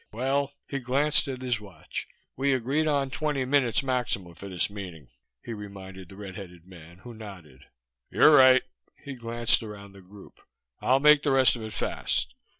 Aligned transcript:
Well." 0.11 0.51
He 0.67 0.79
glanced 0.79 1.27
at 1.27 1.43
his 1.43 1.61
watch. 1.61 2.07
"We 2.35 2.53
agreed 2.53 2.87
on 2.87 3.11
twenty 3.11 3.45
minutes 3.45 3.83
maximum 3.83 4.33
for 4.33 4.49
this 4.49 4.67
meeting," 4.67 5.09
he 5.43 5.53
reminded 5.53 6.09
the 6.09 6.15
red 6.15 6.33
headed 6.33 6.65
man, 6.65 6.97
who 6.97 7.13
nodded. 7.13 7.65
"You're 8.09 8.31
right." 8.35 8.63
He 9.03 9.13
glanced 9.13 9.61
around 9.61 9.91
the 9.93 10.01
group. 10.01 10.39
"I'll 10.79 10.99
make 10.99 11.21
the 11.21 11.29
rest 11.29 11.55
of 11.55 11.61
it 11.61 11.73
fast. 11.73 12.33